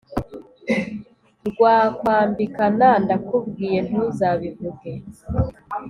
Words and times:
rwakwambikana 1.49 2.89
ndakubwiye 3.03 3.79
ntuzabivuge!" 3.87 4.91